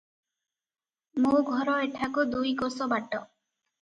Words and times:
ମୋ 1.25 1.35
ଘର 1.49 1.75
ଏଠାକୁ 1.89 2.25
ଦୁଇ 2.33 2.55
କୋଶ 2.63 2.89
ବାଟ। 2.95 3.11